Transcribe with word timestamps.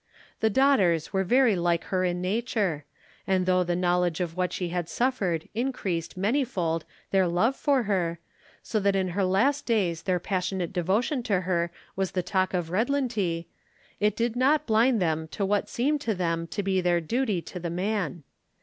The 0.39 0.49
daughters 0.49 1.13
were 1.13 1.23
very 1.23 1.55
like 1.55 1.83
her 1.93 2.03
in 2.03 2.21
nature, 2.21 2.85
and 3.27 3.45
though 3.45 3.63
the 3.63 3.75
knowledge 3.75 4.19
of 4.19 4.35
what 4.35 4.51
she 4.51 4.69
had 4.69 4.89
suffered 4.89 5.47
increased 5.53 6.17
many 6.17 6.43
fold 6.43 6.85
their 7.11 7.27
love 7.27 7.55
for 7.55 7.83
her, 7.83 8.17
so 8.63 8.79
that 8.79 8.95
in 8.95 9.09
her 9.09 9.23
last 9.23 9.67
days 9.67 10.01
their 10.01 10.19
passionate 10.19 10.73
devotion 10.73 11.21
to 11.21 11.41
her 11.41 11.71
was 11.95 12.13
the 12.13 12.23
talk 12.23 12.55
of 12.55 12.71
Redlintie, 12.71 13.45
it 13.99 14.15
did 14.15 14.35
not 14.35 14.65
blind 14.65 14.99
them 15.03 15.27
to 15.27 15.45
what 15.45 15.69
seemed 15.69 16.01
to 16.01 16.15
them 16.15 16.47
to 16.47 16.63
be 16.63 16.81
their 16.81 16.99
duty 16.99 17.39
to 17.43 17.59
the 17.59 17.69
man. 17.69 18.23